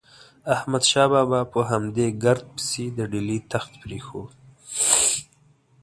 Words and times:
احمد 0.55 0.83
شاه 0.89 1.07
بابا 1.13 1.41
په 1.53 1.59
همدې 1.71 2.07
ګرد 2.23 2.45
پسې 2.55 2.85
د 2.97 2.99
ډیلي 3.11 3.39
تخت 3.51 3.71
پرېښود. 3.81 4.31